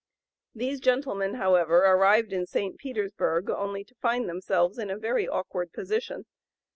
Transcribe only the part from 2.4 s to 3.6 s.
St. Petersburg